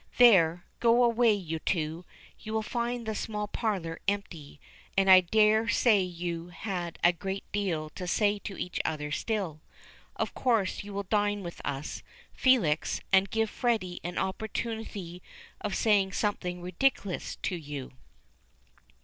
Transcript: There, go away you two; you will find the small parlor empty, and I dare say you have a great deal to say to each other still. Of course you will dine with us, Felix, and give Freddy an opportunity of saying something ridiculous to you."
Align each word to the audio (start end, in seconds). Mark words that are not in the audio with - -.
There, 0.17 0.65
go 0.79 1.03
away 1.03 1.31
you 1.33 1.59
two; 1.59 2.05
you 2.39 2.55
will 2.55 2.63
find 2.63 3.05
the 3.05 3.13
small 3.13 3.47
parlor 3.47 3.99
empty, 4.07 4.59
and 4.97 5.11
I 5.11 5.21
dare 5.21 5.69
say 5.69 6.01
you 6.01 6.47
have 6.47 6.95
a 7.03 7.13
great 7.13 7.43
deal 7.51 7.91
to 7.91 8.07
say 8.07 8.39
to 8.39 8.57
each 8.57 8.79
other 8.83 9.11
still. 9.11 9.61
Of 10.15 10.33
course 10.33 10.83
you 10.83 10.91
will 10.91 11.03
dine 11.03 11.43
with 11.43 11.61
us, 11.63 12.01
Felix, 12.33 13.01
and 13.11 13.29
give 13.29 13.51
Freddy 13.51 13.99
an 14.03 14.17
opportunity 14.17 15.21
of 15.63 15.75
saying 15.75 16.13
something 16.13 16.61
ridiculous 16.63 17.35
to 17.43 17.55
you." 17.55 17.91